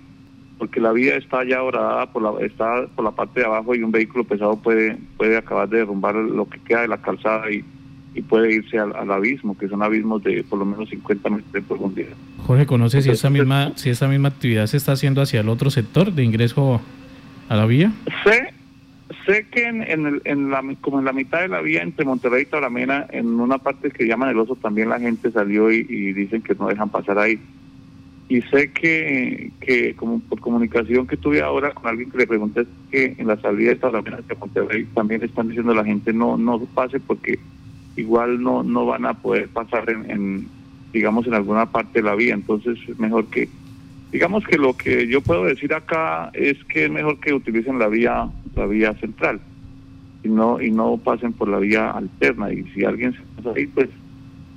porque 0.59 0.81
la 0.81 0.91
vía 0.91 1.15
está 1.15 1.45
ya 1.45 1.63
horadada 1.63 2.12
por 2.12 2.21
la 2.21 2.45
está 2.45 2.86
por 2.93 3.05
la 3.05 3.12
parte 3.12 3.39
de 3.39 3.45
abajo 3.45 3.74
y 3.74 3.81
un 3.81 3.91
vehículo 3.91 4.25
pesado 4.25 4.57
puede 4.57 4.98
puede 5.17 5.38
acabar 5.38 5.69
de 5.69 5.77
derrumbar 5.77 6.15
lo 6.15 6.48
que 6.50 6.59
queda 6.59 6.81
de 6.81 6.89
la 6.89 7.01
calzada 7.01 7.50
y 7.50 7.63
y 8.13 8.22
puede 8.22 8.54
irse 8.54 8.80
al, 8.80 8.96
al, 8.96 9.12
abismo, 9.12 9.58
que 9.58 9.68
son 9.68 9.84
abismos 9.84 10.24
de 10.24 10.44
por 10.44 10.60
lo 10.60 10.66
menos 10.66 10.89
50 10.89 11.30
metros 11.30 11.51
de 11.51 11.62
profundidad. 11.62 12.16
Jorge, 12.46 12.66
¿conoce 12.66 13.01
si 13.01 13.12
esa 13.12 13.30
misma 13.30 13.74
si 13.75 13.89
esa 13.89 14.08
misma 14.08 14.30
actividad 14.30 14.66
se 14.68 14.78
está 14.78 14.94
haciendo 14.94 15.22
hacia 15.22 15.42
el 15.42 15.50
otro 15.50 15.70
sector 15.70 16.12
de 16.12 16.24
ingreso 16.24 16.82
a 17.50 17.56
la 17.56 17.66
vía? 17.66 17.92
Sé, 18.24 18.54
sé 19.25 19.46
que 19.51 19.66
en, 19.66 19.84
en, 19.84 20.22
en 20.25 20.50
la, 20.50 20.63
como 20.82 21.00
en 21.00 21.06
la 21.06 21.13
mitad 21.13 21.42
de 21.42 21.50
la 21.50 21.62
vía 21.62 21.84
entre 21.84 22.06
Monterrey 22.06 22.44
y 22.44 22.46
Tauramena, 22.46 23.06
en 23.10 23.28
una 23.39 23.58
parte 23.60 23.92
que 23.92 24.08
llaman 24.08 24.30
el 24.30 24.39
oso, 24.39 24.56
también 24.56 24.89
la 24.89 25.00
gente 25.00 25.32
salió 25.32 25.72
y, 25.72 25.86
y 25.88 26.13
dicen 26.13 26.42
que 26.42 26.56
no 26.56 26.68
dejan 26.68 26.89
pasar 26.89 27.20
ahí. 27.20 27.39
Y 28.28 28.44
sé 28.44 28.72
que, 28.72 29.51
que 29.60 29.96
como 29.96 30.20
por 30.20 30.39
comunicación 30.39 31.08
que 31.08 31.18
tuve 31.18 31.42
ahora 31.42 31.74
con 31.74 31.88
alguien 31.88 32.12
que 32.12 32.20
le 32.20 32.28
pregunté 32.28 32.66
que 32.92 33.16
en 33.18 33.25
la 33.25 33.42
salida 33.42 33.70
de 33.72 33.75
Tauramena 33.78 34.18
hacia 34.18 34.36
Monterrey 34.36 34.86
también 34.94 35.24
están 35.24 35.48
diciendo 35.48 35.72
a 35.72 35.75
la 35.75 35.84
gente 35.84 36.13
no 36.13 36.38
no 36.38 36.60
pase 36.60 37.00
porque 37.00 37.39
igual 38.00 38.41
no 38.41 38.63
no 38.63 38.86
van 38.86 39.06
a 39.06 39.13
poder 39.13 39.50
pasar 39.50 39.89
en, 39.89 40.10
en 40.10 40.48
digamos 40.94 41.27
en 41.27 41.34
alguna 41.34 41.68
parte 41.68 42.00
de 42.00 42.03
la 42.03 42.15
vía 42.15 42.34
entonces 42.34 42.77
es 42.88 43.00
mejor 43.00 43.27
que 43.27 43.50
digamos 44.12 44.44
que 44.46 44.58
lo 44.58 44.75
que 44.75 45.08
yo 45.08 45.22
puedo 45.22 45.46
decir 45.46 45.74
acá 45.74 46.32
es 46.34 46.63
que 46.65 46.86
es 46.86 46.91
mejor 46.91 47.20
que 47.20 47.34
utilicen 47.34 47.79
la 47.79 47.88
vía 47.88 48.29
la 48.56 48.65
vía 48.65 48.94
central. 48.96 49.39
Y 50.24 50.27
no 50.27 50.62
y 50.62 50.70
no 50.70 50.98
pasen 50.98 51.32
por 51.32 51.48
la 51.48 51.60
vía 51.60 51.91
alterna. 51.91 52.51
Y 52.51 52.63
si 52.74 52.84
alguien 52.84 53.13
se 53.13 53.22
pasa 53.38 53.56
ahí 53.56 53.68
pues 53.68 53.89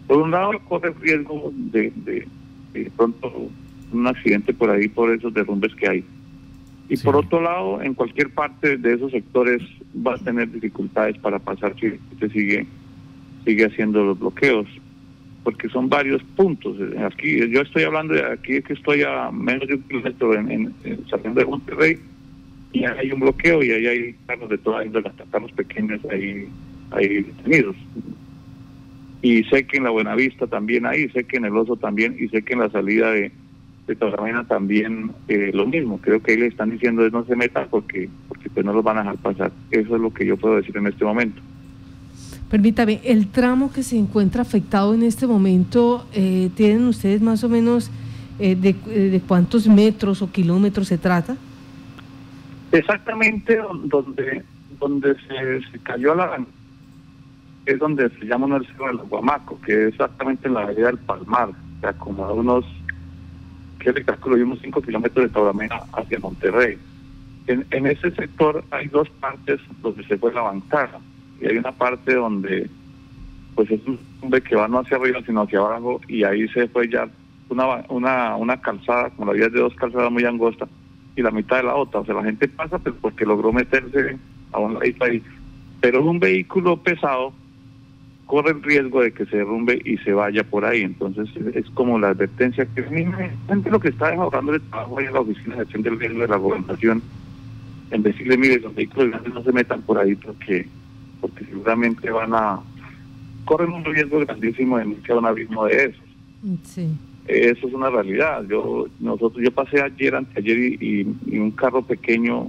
por 0.06 0.18
un 0.18 0.30
lado 0.30 0.52
corre 0.68 0.92
riesgo 1.00 1.52
de, 1.54 1.92
de, 1.96 2.26
de 2.72 2.90
pronto 2.96 3.48
un 3.92 4.06
accidente 4.06 4.52
por 4.52 4.70
ahí 4.70 4.88
por 4.88 5.12
esos 5.12 5.32
derrumbes 5.32 5.74
que 5.74 5.88
hay. 5.88 6.04
Y 6.88 6.96
sí. 6.96 7.04
por 7.04 7.16
otro 7.16 7.40
lado 7.40 7.80
en 7.80 7.94
cualquier 7.94 8.30
parte 8.30 8.76
de 8.76 8.94
esos 8.94 9.12
sectores 9.12 9.62
va 9.94 10.14
a 10.14 10.18
tener 10.18 10.50
dificultades 10.50 11.16
para 11.18 11.38
pasar 11.38 11.74
si 11.78 11.92
se 12.18 12.28
sigue 12.30 12.66
sigue 13.44 13.66
haciendo 13.66 14.04
los 14.04 14.18
bloqueos 14.18 14.66
porque 15.44 15.68
son 15.68 15.88
varios 15.88 16.22
puntos. 16.36 16.76
Aquí 17.04 17.48
yo 17.50 17.62
estoy 17.62 17.82
hablando 17.82 18.14
de 18.14 18.24
aquí 18.24 18.62
que 18.62 18.74
estoy 18.74 19.02
a 19.02 19.30
menos 19.32 19.66
de 19.66 19.74
un 19.74 19.82
kilómetro 19.82 20.34
en, 20.34 20.50
en, 20.50 20.74
en 20.84 21.08
saliendo 21.08 21.40
de 21.40 21.46
Monterrey 21.46 21.98
y 22.72 22.84
hay 22.84 23.12
un 23.12 23.20
bloqueo 23.20 23.62
y 23.62 23.70
ahí 23.70 23.86
hay 23.86 24.14
carros 24.26 24.48
de 24.48 24.58
toda 24.58 24.84
índole, 24.84 25.08
hasta 25.08 25.24
carros 25.24 25.52
pequeños 25.52 26.00
ahí, 26.10 26.48
ahí 26.90 27.22
detenidos. 27.22 27.76
Y 29.20 29.44
sé 29.44 29.66
que 29.66 29.76
en 29.76 29.84
la 29.84 29.90
Buenavista 29.90 30.46
también 30.46 30.86
hay, 30.86 31.08
sé 31.10 31.24
que 31.24 31.36
en 31.36 31.44
el 31.44 31.56
Oso 31.56 31.76
también 31.76 32.16
y 32.18 32.28
sé 32.28 32.42
que 32.42 32.54
en 32.54 32.60
la 32.60 32.70
salida 32.70 33.10
de, 33.12 33.30
de 33.86 33.96
también 34.48 35.12
eh, 35.28 35.50
lo 35.52 35.66
mismo. 35.66 35.98
Creo 35.98 36.22
que 36.22 36.32
ahí 36.32 36.38
le 36.38 36.46
están 36.46 36.70
diciendo 36.70 37.08
no 37.10 37.24
se 37.24 37.36
metan 37.36 37.68
porque, 37.70 38.08
porque 38.28 38.48
pues 38.50 38.64
no 38.64 38.72
los 38.72 38.82
van 38.82 38.98
a 38.98 39.00
dejar 39.00 39.18
pasar. 39.18 39.52
Eso 39.70 39.96
es 39.96 40.00
lo 40.00 40.12
que 40.12 40.26
yo 40.26 40.36
puedo 40.36 40.56
decir 40.56 40.76
en 40.76 40.86
este 40.86 41.04
momento. 41.04 41.40
Permítame, 42.52 43.00
el 43.02 43.26
tramo 43.28 43.72
que 43.72 43.82
se 43.82 43.98
encuentra 43.98 44.42
afectado 44.42 44.94
en 44.94 45.02
este 45.02 45.26
momento, 45.26 46.06
eh, 46.12 46.50
¿tienen 46.54 46.86
ustedes 46.86 47.20
más 47.20 47.42
o 47.42 47.48
menos 47.48 47.90
eh, 48.38 48.54
de, 48.54 48.74
de, 48.74 49.20
cuántos 49.26 49.66
metros 49.66 50.22
o 50.22 50.30
kilómetros 50.30 50.86
se 50.86 50.98
trata? 50.98 51.36
Exactamente 52.70 53.58
donde 53.86 54.44
donde 54.82 55.14
se, 55.14 55.70
se 55.70 55.78
cayó 55.78 56.14
la 56.14 56.44
es 57.64 57.78
donde 57.78 58.10
se 58.10 58.26
llama 58.26 58.56
el 58.56 58.66
Cerro 58.66 58.88
del 58.88 58.98
Aguamaco, 58.98 59.58
que 59.60 59.72
es 59.72 59.88
exactamente 59.90 60.48
en 60.48 60.54
la 60.54 60.62
avenida 60.62 60.88
del 60.88 60.98
Palmar, 60.98 61.50
o 61.50 61.80
sea, 61.80 61.92
como 61.92 62.24
a 62.24 62.32
unos, 62.32 62.64
que 63.78 63.92
le 63.92 64.04
calculo, 64.04 64.34
unos 64.34 64.58
5 64.60 64.82
kilómetros 64.82 65.26
de 65.26 65.32
Tauramena 65.32 65.80
hacia 65.92 66.18
Monterrey. 66.18 66.76
En, 67.46 67.86
ese 67.86 68.10
sector 68.12 68.64
hay 68.72 68.88
dos 68.88 69.08
partes 69.20 69.60
donde 69.80 70.04
se 70.04 70.18
fue 70.18 70.32
la 70.32 70.42
y 71.42 71.48
hay 71.48 71.56
una 71.58 71.72
parte 71.72 72.14
donde 72.14 72.70
pues 73.54 73.70
es 73.70 73.80
un 73.86 73.98
hombre 74.22 74.40
que 74.40 74.56
va 74.56 74.68
no 74.68 74.78
hacia 74.78 74.96
arriba 74.96 75.20
sino 75.26 75.42
hacia 75.42 75.58
abajo 75.58 76.00
y 76.08 76.24
ahí 76.24 76.48
se 76.48 76.68
fue 76.68 76.88
ya 76.88 77.08
una 77.48 77.84
una 77.88 78.36
una 78.36 78.60
calzada 78.60 79.10
como 79.10 79.32
la 79.32 79.36
vía 79.36 79.48
de 79.48 79.60
dos 79.60 79.74
calzadas 79.74 80.10
muy 80.10 80.24
angosta 80.24 80.66
y 81.16 81.22
la 81.22 81.30
mitad 81.30 81.58
de 81.58 81.64
la 81.64 81.74
otra. 81.74 82.00
O 82.00 82.04
sea 82.04 82.14
la 82.14 82.24
gente 82.24 82.48
pasa 82.48 82.78
pues 82.78 82.94
porque 83.00 83.26
logró 83.26 83.52
meterse 83.52 84.16
a 84.52 84.58
un 84.58 84.74
ladito 84.74 85.04
ahí. 85.04 85.22
Pero 85.80 86.00
es 86.00 86.04
un 86.04 86.20
vehículo 86.20 86.76
pesado 86.78 87.32
corre 88.26 88.52
el 88.52 88.62
riesgo 88.62 89.02
de 89.02 89.12
que 89.12 89.26
se 89.26 89.38
derrumbe 89.38 89.82
y 89.84 89.98
se 89.98 90.12
vaya 90.12 90.42
por 90.44 90.64
ahí. 90.64 90.82
Entonces 90.82 91.28
es 91.54 91.68
como 91.70 91.98
la 91.98 92.10
advertencia 92.10 92.66
que 92.74 92.82
gente 92.84 93.70
lo 93.70 93.80
que 93.80 93.88
está 93.88 94.14
ahorrando 94.14 94.54
el 94.54 94.62
trabajo 94.62 95.00
en 95.00 95.12
la 95.12 95.20
oficina 95.20 95.56
de 95.56 95.62
gestión 95.62 95.82
del 95.82 95.98
riesgo 95.98 96.20
de 96.20 96.28
la 96.28 96.36
gobernación 96.36 97.02
en 97.90 98.02
decirle 98.02 98.38
mire 98.38 98.60
los 98.60 98.74
vehículos 98.74 99.10
grandes 99.10 99.34
no 99.34 99.42
se 99.42 99.52
metan 99.52 99.82
por 99.82 99.98
ahí 99.98 100.14
porque 100.14 100.66
porque 101.22 101.46
seguramente 101.46 102.10
van 102.10 102.34
a 102.34 102.60
corren 103.44 103.72
un 103.72 103.84
riesgo 103.84 104.20
grandísimo 104.20 104.78
de 104.78 104.84
iniciar 104.84 105.18
un 105.18 105.26
abismo 105.26 105.64
de 105.66 105.84
esos. 105.84 106.04
Sí. 106.64 106.88
Eso 107.26 107.68
es 107.68 107.72
una 107.72 107.88
realidad. 107.88 108.44
Yo 108.48 108.86
nosotros 109.00 109.42
yo 109.42 109.50
pasé 109.52 109.80
ayer, 109.80 110.14
anteayer 110.14 110.58
y, 110.58 110.76
y, 110.80 111.34
y, 111.34 111.38
un 111.38 111.52
carro 111.52 111.82
pequeño 111.82 112.48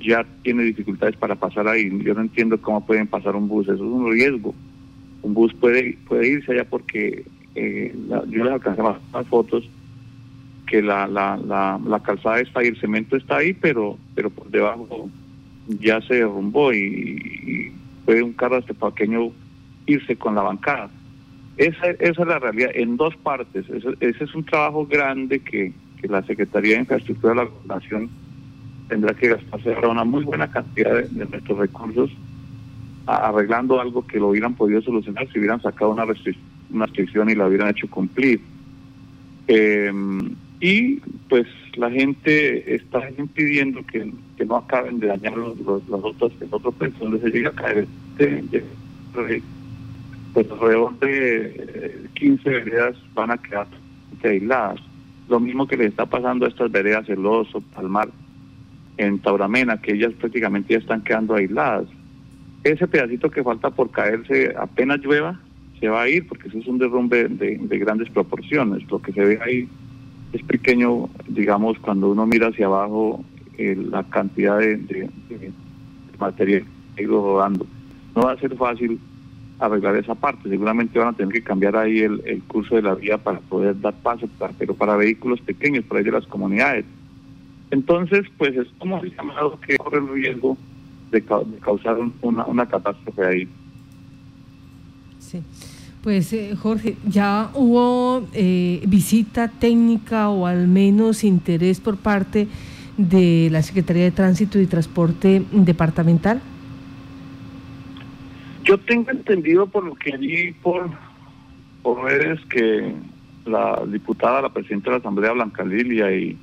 ya 0.00 0.24
tiene 0.42 0.62
dificultades 0.62 1.16
para 1.16 1.34
pasar 1.34 1.68
ahí. 1.68 1.90
Yo 2.02 2.14
no 2.14 2.22
entiendo 2.22 2.60
cómo 2.60 2.86
pueden 2.86 3.06
pasar 3.06 3.36
un 3.36 3.48
bus. 3.48 3.66
Eso 3.66 3.74
es 3.74 3.80
un 3.80 4.10
riesgo. 4.10 4.54
Un 5.22 5.34
bus 5.34 5.52
puede 5.54 5.98
puede 6.06 6.28
irse 6.28 6.52
allá 6.52 6.64
porque 6.64 7.24
eh, 7.54 7.94
la, 8.08 8.24
yo 8.26 8.44
les 8.44 8.52
alcancé 8.52 8.82
más, 8.82 8.96
más 9.12 9.26
fotos 9.26 9.68
que 10.66 10.80
la, 10.82 11.06
la, 11.06 11.36
la, 11.36 11.80
la 11.84 12.00
calzada 12.00 12.40
está 12.40 12.60
ahí, 12.60 12.68
el 12.68 12.80
cemento 12.80 13.16
está 13.16 13.38
ahí, 13.38 13.52
pero 13.52 13.98
pero 14.14 14.30
por 14.30 14.50
debajo 14.50 15.10
ya 15.80 16.00
se 16.02 16.14
derrumbó 16.14 16.72
y, 16.72 16.78
y 16.78 17.72
puede 18.04 18.22
un 18.22 18.32
carro 18.32 18.58
este 18.58 18.74
pequeño 18.74 19.30
irse 19.86 20.16
con 20.16 20.34
la 20.34 20.42
bancada. 20.42 20.90
Esa, 21.56 21.90
esa 21.90 22.22
es 22.22 22.28
la 22.28 22.38
realidad 22.38 22.70
en 22.74 22.96
dos 22.96 23.14
partes. 23.16 23.68
Ese, 23.68 23.88
ese 24.00 24.24
es 24.24 24.34
un 24.34 24.44
trabajo 24.44 24.86
grande 24.86 25.40
que, 25.40 25.72
que, 26.00 26.08
la 26.08 26.22
Secretaría 26.22 26.74
de 26.74 26.80
Infraestructura 26.80 27.34
de 27.34 27.50
la 27.66 27.74
Nación 27.74 28.10
tendrá 28.88 29.14
que 29.14 29.28
gastarse 29.28 29.74
ahora 29.74 29.88
una 29.88 30.04
muy 30.04 30.24
buena 30.24 30.50
cantidad 30.50 30.94
de, 31.02 31.26
nuestros 31.26 31.58
recursos 31.58 32.10
arreglando 33.04 33.80
algo 33.80 34.06
que 34.06 34.18
lo 34.18 34.28
hubieran 34.28 34.54
podido 34.54 34.80
solucionar 34.80 35.26
si 35.32 35.40
hubieran 35.40 35.60
sacado 35.60 35.90
una, 35.90 36.04
restric 36.04 36.36
una 36.72 36.86
restricción 36.86 37.28
y 37.30 37.34
la 37.34 37.48
hubieran 37.48 37.70
hecho 37.70 37.88
cumplir. 37.90 38.40
Eh, 39.48 39.92
y 40.62 41.00
pues 41.28 41.46
la 41.74 41.90
gente 41.90 42.76
está 42.76 43.10
impidiendo 43.18 43.84
que, 43.84 44.12
que 44.36 44.44
no 44.44 44.58
acaben 44.58 45.00
de 45.00 45.08
dañar 45.08 45.36
los, 45.36 45.58
los, 45.58 45.86
las 45.88 46.04
otras, 46.04 46.30
puesto 46.78 47.04
donde 47.04 47.18
se 47.18 47.30
llega 47.30 47.50
a 47.50 47.52
caer. 47.52 47.88
Este, 48.16 48.62
pues 50.32 50.50
alrededor 50.52 50.96
de 51.00 52.06
15 52.14 52.48
veredas 52.48 52.96
van 53.12 53.32
a 53.32 53.38
quedar 53.38 53.66
aisladas. 54.22 54.78
Lo 55.28 55.40
mismo 55.40 55.66
que 55.66 55.76
le 55.76 55.86
está 55.86 56.06
pasando 56.06 56.46
a 56.46 56.48
estas 56.48 56.70
veredas, 56.70 57.08
el 57.08 57.26
Oso, 57.26 57.60
Palmar, 57.74 58.08
en 58.98 59.18
Tauramena, 59.18 59.82
que 59.82 59.94
ellas 59.94 60.12
prácticamente 60.12 60.74
ya 60.74 60.78
están 60.78 61.02
quedando 61.02 61.34
aisladas. 61.34 61.88
Ese 62.62 62.86
pedacito 62.86 63.28
que 63.32 63.42
falta 63.42 63.70
por 63.70 63.90
caerse, 63.90 64.54
apenas 64.56 65.00
llueva, 65.00 65.40
se 65.80 65.88
va 65.88 66.02
a 66.02 66.08
ir, 66.08 66.28
porque 66.28 66.46
eso 66.46 66.58
es 66.58 66.68
un 66.68 66.78
derrumbe 66.78 67.26
de, 67.28 67.58
de 67.58 67.78
grandes 67.78 68.08
proporciones. 68.10 68.88
Lo 68.88 69.02
que 69.02 69.12
se 69.12 69.24
ve 69.24 69.40
ahí 69.44 69.68
es 70.32 70.42
pequeño, 70.42 71.08
digamos, 71.28 71.78
cuando 71.78 72.10
uno 72.10 72.26
mira 72.26 72.48
hacia 72.48 72.66
abajo 72.66 73.24
eh, 73.58 73.76
la 73.76 74.02
cantidad 74.04 74.58
de, 74.58 74.76
de, 74.76 75.52
material 76.18 76.64
que 76.96 77.04
ha 77.04 77.08
rodando. 77.08 77.66
No 78.14 78.22
va 78.22 78.32
a 78.32 78.38
ser 78.38 78.56
fácil 78.56 78.98
arreglar 79.58 79.96
esa 79.96 80.14
parte, 80.14 80.48
seguramente 80.48 80.98
van 80.98 81.08
a 81.08 81.12
tener 81.12 81.32
que 81.32 81.42
cambiar 81.42 81.76
ahí 81.76 82.00
el, 82.00 82.22
el 82.24 82.42
curso 82.42 82.74
de 82.74 82.82
la 82.82 82.94
vía 82.94 83.18
para 83.18 83.40
poder 83.40 83.80
dar 83.80 83.94
paso, 83.94 84.26
para, 84.38 84.52
pero 84.54 84.74
para 84.74 84.96
vehículos 84.96 85.40
pequeños, 85.40 85.84
por 85.84 85.98
ahí 85.98 86.04
de 86.04 86.12
las 86.12 86.26
comunidades. 86.26 86.84
Entonces, 87.70 88.26
pues 88.36 88.56
es 88.56 88.66
como 88.78 89.00
el 89.02 89.14
llamado 89.14 89.58
que 89.60 89.76
corre 89.78 89.98
el 89.98 90.08
riesgo 90.08 90.56
de, 91.10 91.20
de 91.20 91.58
causar 91.60 91.98
una, 92.22 92.44
una 92.46 92.66
catástrofe 92.66 93.24
ahí. 93.24 93.48
Sí. 95.18 95.42
Pues 96.02 96.32
eh, 96.32 96.56
Jorge, 96.56 96.96
¿ya 97.06 97.50
hubo 97.54 98.26
eh, 98.32 98.82
visita 98.88 99.46
técnica 99.46 100.30
o 100.30 100.46
al 100.46 100.66
menos 100.66 101.22
interés 101.22 101.80
por 101.80 101.96
parte 101.96 102.48
de 102.96 103.48
la 103.52 103.62
Secretaría 103.62 104.02
de 104.02 104.10
Tránsito 104.10 104.58
y 104.58 104.66
Transporte 104.66 105.44
Departamental? 105.52 106.42
Yo 108.64 108.78
tengo 108.78 109.12
entendido 109.12 109.68
por 109.68 109.84
lo 109.84 109.94
que 109.94 110.16
vi 110.16 110.52
por, 110.52 110.90
por 111.84 112.02
redes 112.02 112.40
que 112.46 112.94
la 113.46 113.84
diputada, 113.86 114.42
la 114.42 114.48
presidenta 114.48 114.90
de 114.90 114.96
la 114.96 115.00
Asamblea, 115.00 115.32
Blanca 115.32 115.64
Lilia, 115.64 116.12
y, 116.16 116.36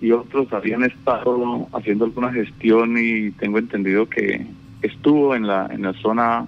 y 0.00 0.12
otros 0.12 0.52
habían 0.52 0.84
estado 0.84 1.66
haciendo 1.72 2.04
alguna 2.04 2.32
gestión 2.32 2.96
y 2.96 3.32
tengo 3.32 3.58
entendido 3.58 4.08
que 4.08 4.46
estuvo 4.82 5.34
en 5.34 5.48
la, 5.48 5.66
en 5.72 5.82
la 5.82 5.92
zona 5.94 6.46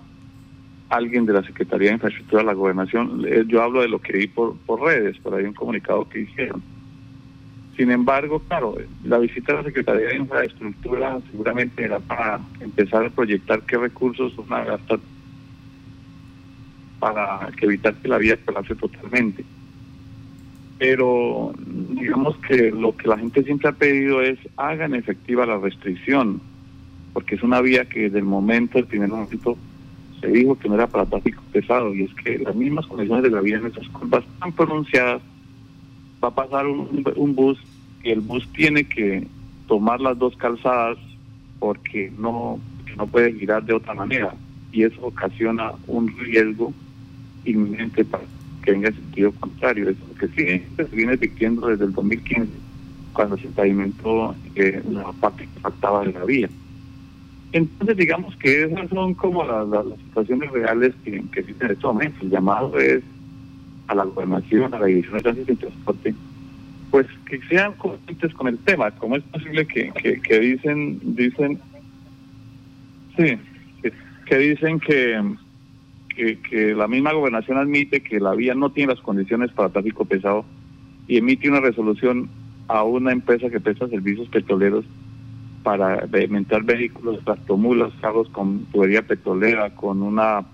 alguien 0.93 1.25
de 1.25 1.33
la 1.33 1.43
Secretaría 1.43 1.89
de 1.89 1.95
Infraestructura 1.95 2.43
de 2.43 2.47
la 2.47 2.53
Gobernación. 2.53 3.25
Yo 3.49 3.63
hablo 3.63 3.81
de 3.81 3.89
lo 3.89 3.99
que 3.99 4.13
vi 4.13 4.27
por, 4.27 4.55
redes, 4.79 5.17
por 5.19 5.35
ahí 5.35 5.45
un 5.45 5.55
comunicado 5.55 6.07
que 6.07 6.21
hicieron. 6.21 6.63
Sin 7.79 7.91
embargo, 7.91 8.41
claro, 8.41 8.77
la 9.03 9.19
visita 9.19 9.53
a 9.53 9.57
la 9.57 9.63
Secretaría 9.63 10.09
de 10.09 10.17
Infraestructura 10.17 11.19
seguramente 11.31 11.83
era 11.83 11.99
para 11.99 12.41
empezar 12.61 13.07
a 13.07 13.11
proyectar 13.11 13.63
qué 13.63 13.79
recursos 13.79 14.37
van 14.47 14.63
a 14.63 14.65
gastar 14.65 15.01
para 16.99 17.49
evitar 17.61 17.95
que 17.95 18.09
la 18.09 18.19
vía 18.19 18.37
colapse 18.45 18.75
totalmente. 18.77 19.45
Pero 20.79 21.55
digamos 21.95 22.37
que 22.47 22.71
lo 22.71 22.95
que 22.95 23.09
la 23.09 23.17
gente 23.17 23.43
siempre 23.45 23.71
ha 23.71 23.73
pedido 23.73 24.21
es 24.21 24.39
hagan 24.59 24.95
efectiva 24.95 25.47
la 25.47 25.57
restricción, 25.57 26.43
porque 27.15 27.37
es 27.37 27.43
una 27.43 27.63
vía 27.63 27.87
que 27.87 28.03
desde 28.03 28.19
el 28.19 28.25
momento, 28.25 28.79
el 28.79 28.85
primer 28.85 29.09
momento, 29.09 29.57
se 30.23 30.29
dijo 30.29 30.59
que 30.59 30.69
no 30.69 30.77
era 30.77 30.87
para 30.87 31.05
tráfico 31.05 31.43
pesado, 31.53 31.95
y 31.95 32.05
es 32.05 32.15
que 32.15 32.39
las 32.39 32.55
mismas 32.55 32.87
condiciones 32.87 33.25
de 33.25 33.31
la 33.31 33.41
vía 33.41 33.57
en 33.57 33.67
esas 33.67 33.87
curvas 33.89 34.25
están 34.25 34.53
pronunciadas, 34.53 35.21
va 36.23 36.29
a 36.29 36.35
pasar 36.35 36.67
un, 36.67 37.05
un 37.17 37.35
bus 37.35 37.59
y 38.05 38.11
el 38.11 38.21
bus 38.21 38.49
tiene 38.53 38.85
que 38.85 39.27
tomar 39.67 40.01
las 40.01 40.19
dos 40.19 40.37
calzadas 40.37 40.99
porque 41.59 42.13
no, 42.17 42.59
no 42.97 43.07
puede 43.07 43.33
girar 43.35 43.65
de 43.65 43.75
otra 43.75 43.95
manera 43.95 44.35
y 44.73 44.85
eso 44.85 45.01
ocasiona 45.03 45.73
un 45.87 46.09
riesgo 46.19 46.73
inminente 47.45 48.05
para 48.05 48.25
que 48.63 48.73
venga 48.73 48.89
en 48.89 48.95
sentido 48.95 49.33
contrario. 49.33 49.91
Eso 49.91 50.01
que 50.19 50.29
sí, 50.29 50.65
se 50.77 50.97
viene 50.97 51.13
repitiendo 51.13 51.67
desde 51.67 51.85
el 51.85 51.93
2015 51.93 52.49
cuando 53.13 53.37
se 53.37 53.49
pavimentó 53.49 54.35
eh, 54.55 54.83
la 54.91 55.13
parte 55.13 55.49
que 55.53 55.61
faltaba 55.61 56.05
de 56.05 56.13
la 56.13 56.25
vía. 56.25 56.49
Entonces 57.53 57.97
digamos 57.97 58.35
que 58.37 58.65
esas 58.65 58.89
son 58.89 59.15
como 59.15 59.45
las, 59.45 59.85
situaciones 60.07 60.51
reales 60.51 60.95
que, 61.05 61.23
que 61.31 61.41
existen 61.41 61.67
en 61.67 61.73
este 61.75 61.87
momento. 61.87 62.19
El 62.23 62.31
llamado 62.31 62.79
es 62.79 63.03
a 63.89 63.95
la 63.95 64.05
gobernación, 64.05 64.73
a 64.73 64.79
la 64.79 64.87
Dirección 64.87 65.17
de 65.17 65.23
Tránsito 65.23 65.53
y 65.53 65.57
Transporte, 65.57 66.15
pues 66.91 67.07
que 67.27 67.41
sean 67.49 67.75
conscientes 67.75 68.33
con 68.35 68.49
el 68.49 68.59
tema. 68.59 68.91
¿Cómo 68.93 69.17
es 69.17 69.23
posible 69.25 69.67
que, 69.67 69.93
que, 70.23 70.41
dicen, 70.41 70.99
dicen, 71.03 71.59
sí, 73.17 73.39
que, 74.27 74.39
dicen 74.39 74.81
que, 74.81 75.23
que, 76.49 76.75
la 76.75 76.89
misma 76.89 77.13
gobernación 77.13 77.59
admite 77.59 78.01
que 78.03 78.19
la 78.19 78.33
vía 78.33 78.55
no 78.55 78.71
tiene 78.71 78.95
las 78.95 79.03
condiciones 79.03 79.53
para 79.53 79.69
tráfico 79.69 80.05
pesado 80.07 80.45
y 81.07 81.19
emite 81.19 81.51
una 81.51 81.61
resolución 81.61 82.31
a 82.69 82.83
una 82.85 83.13
empresa 83.13 83.51
que 83.51 83.61
presta 83.61 83.89
servicios 83.89 84.29
petroleros 84.29 84.85
para 85.63 86.07
inventar 86.21 86.63
vehículos, 86.65 87.25
tractomulas, 87.25 87.93
carros 88.01 88.29
con 88.31 88.65
tubería 88.67 89.03
petrolera, 89.03 89.75
con 89.75 90.03
una 90.03 90.45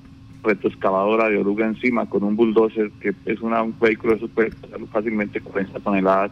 retroexcavadora 0.43 1.29
de 1.29 1.39
oruga 1.39 1.67
encima 1.67 2.07
con 2.07 2.23
un 2.23 2.37
bulldozer 2.37 2.91
que 3.01 3.15
es 3.27 3.41
una, 3.41 3.63
un 3.63 3.75
vehículo 3.79 4.17
de 4.17 4.29
puede 4.29 4.53
fácilmente 4.93 5.41
40 5.41 5.81
toneladas. 5.81 6.31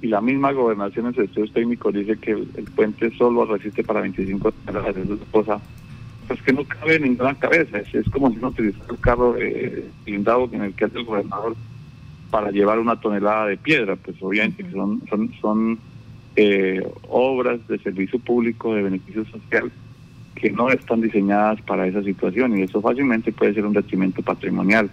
Y 0.00 0.08
la 0.08 0.20
misma 0.20 0.50
gobernación 0.52 1.06
en 1.06 1.14
sus 1.14 1.24
estudios 1.24 1.52
técnicos 1.52 1.94
dice 1.94 2.16
que 2.16 2.32
el, 2.32 2.64
puente 2.74 3.10
solo 3.16 3.44
resiste 3.44 3.84
para 3.84 4.00
25 4.00 4.52
toneladas 4.52 4.94
de 4.96 5.16
cosa 5.30 5.60
pues 6.26 6.40
que 6.42 6.52
no 6.52 6.64
cabe 6.64 6.96
en 6.96 7.02
ninguna 7.02 7.34
cabeza. 7.34 7.78
Es, 7.78 8.08
como 8.10 8.30
si 8.30 8.36
no 8.36 8.48
utilizara 8.48 8.86
el 8.90 8.98
carro 8.98 9.36
eh, 9.38 9.84
blindado 10.04 10.48
en 10.52 10.62
el 10.62 10.74
que 10.74 10.86
hace 10.86 10.98
el 10.98 11.04
gobernador 11.04 11.54
para 12.30 12.50
llevar 12.50 12.78
una 12.78 12.98
tonelada 12.98 13.46
de 13.46 13.58
piedra 13.58 13.94
pues 13.94 14.16
obviamente 14.22 14.68
son 14.72 15.02
son 15.08 15.32
son 15.40 15.78
eh, 16.36 16.86
obras 17.08 17.66
de 17.68 17.78
servicio 17.78 18.18
público 18.18 18.74
de 18.74 18.82
beneficio 18.82 19.24
social 19.26 19.70
que 20.34 20.50
no 20.50 20.70
están 20.70 21.00
diseñadas 21.00 21.60
para 21.62 21.86
esa 21.86 22.02
situación 22.02 22.58
y 22.58 22.62
eso 22.62 22.80
fácilmente 22.80 23.32
puede 23.32 23.54
ser 23.54 23.66
un 23.66 23.74
detrimento 23.74 24.22
patrimonial 24.22 24.90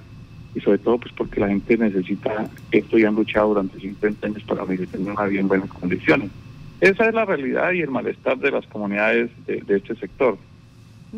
y 0.53 0.59
sobre 0.59 0.79
todo 0.79 0.97
pues 0.97 1.13
porque 1.13 1.39
la 1.39 1.47
gente 1.47 1.77
necesita 1.77 2.49
esto 2.71 2.97
y 2.97 3.05
han 3.05 3.15
luchado 3.15 3.49
durante 3.49 3.79
50 3.79 4.27
años 4.27 4.43
para 4.43 4.65
vivir 4.65 4.89
en 4.93 5.09
una 5.09 5.25
bien 5.25 5.47
buenas 5.47 5.69
condiciones. 5.69 6.29
Esa 6.81 7.07
es 7.09 7.13
la 7.13 7.25
realidad 7.25 7.71
y 7.71 7.81
el 7.81 7.89
malestar 7.89 8.37
de 8.37 8.51
las 8.51 8.65
comunidades 8.67 9.29
de, 9.45 9.61
de 9.61 9.77
este 9.77 9.95
sector. 9.95 10.37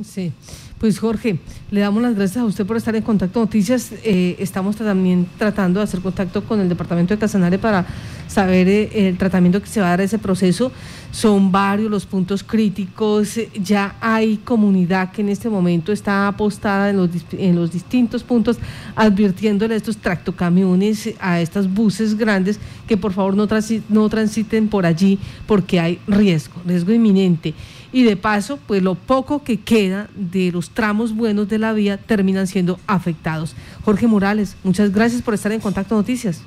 Sí, 0.05 0.31
pues 0.79 0.99
Jorge, 0.99 1.37
le 1.69 1.81
damos 1.81 2.01
las 2.01 2.15
gracias 2.15 2.37
a 2.37 2.45
usted 2.45 2.65
por 2.65 2.77
estar 2.77 2.95
en 2.95 3.03
Contacto 3.03 3.41
Noticias. 3.41 3.91
Eh, 4.05 4.37
estamos 4.39 4.77
también 4.77 5.27
tratando 5.37 5.81
de 5.81 5.83
hacer 5.83 5.99
contacto 5.99 6.45
con 6.45 6.61
el 6.61 6.69
Departamento 6.69 7.13
de 7.13 7.19
Casanare 7.19 7.59
para 7.59 7.85
saber 8.25 8.69
eh, 8.69 9.09
el 9.09 9.17
tratamiento 9.17 9.61
que 9.61 9.67
se 9.67 9.81
va 9.81 9.87
a 9.87 9.89
dar 9.89 9.99
a 9.99 10.03
ese 10.03 10.17
proceso. 10.17 10.71
Son 11.11 11.51
varios 11.51 11.91
los 11.91 12.05
puntos 12.05 12.41
críticos. 12.41 13.37
Ya 13.61 13.97
hay 13.99 14.37
comunidad 14.37 15.11
que 15.11 15.23
en 15.23 15.29
este 15.29 15.49
momento 15.49 15.91
está 15.91 16.25
apostada 16.29 16.89
en 16.89 16.95
los, 16.95 17.09
en 17.33 17.57
los 17.57 17.73
distintos 17.73 18.23
puntos, 18.23 18.59
advirtiéndole 18.95 19.73
a 19.73 19.77
estos 19.77 19.97
tractocamiones, 19.97 21.15
a 21.19 21.41
estas 21.41 21.71
buses 21.71 22.17
grandes, 22.17 22.61
que 22.87 22.95
por 22.95 23.11
favor 23.11 23.35
no, 23.35 23.45
no 23.89 24.09
transiten 24.09 24.69
por 24.69 24.85
allí 24.85 25.19
porque 25.45 25.81
hay 25.81 25.99
riesgo, 26.07 26.61
riesgo 26.65 26.93
inminente 26.93 27.53
y 27.93 28.03
de 28.03 28.15
paso, 28.15 28.57
pues 28.67 28.81
lo 28.81 28.95
poco 28.95 29.43
que 29.43 29.59
queda 29.59 30.09
de 30.15 30.51
los 30.51 30.71
tramos 30.71 31.15
buenos 31.15 31.49
de 31.49 31.59
la 31.59 31.73
vía 31.73 31.97
terminan 31.97 32.47
siendo 32.47 32.79
afectados. 32.87 33.55
Jorge 33.83 34.07
Morales, 34.07 34.55
muchas 34.63 34.91
gracias 34.91 35.21
por 35.21 35.33
estar 35.33 35.51
en 35.51 35.59
Contacto 35.59 35.95
Noticias. 35.95 36.43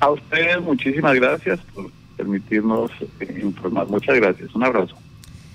A 0.00 0.10
ustedes 0.10 0.60
muchísimas 0.60 1.14
gracias 1.14 1.60
por 1.74 1.90
permitirnos 2.16 2.90
eh, 3.20 3.40
informar. 3.42 3.88
Muchas 3.88 4.16
gracias. 4.16 4.54
Un 4.54 4.64
abrazo. 4.64 4.96